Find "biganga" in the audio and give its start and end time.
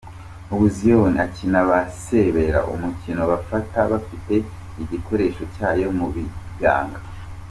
6.13-6.99